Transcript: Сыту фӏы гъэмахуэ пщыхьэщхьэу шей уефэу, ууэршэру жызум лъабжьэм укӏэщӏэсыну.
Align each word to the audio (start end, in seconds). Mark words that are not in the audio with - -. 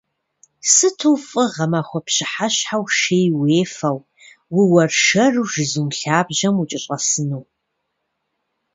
Сыту 0.73 1.13
фӏы 1.27 1.45
гъэмахуэ 1.53 1.99
пщыхьэщхьэу 2.05 2.85
шей 2.97 3.27
уефэу, 3.39 3.97
ууэршэру 4.57 5.45
жызум 5.51 5.89
лъабжьэм 5.99 6.55
укӏэщӏэсыну. 6.61 7.43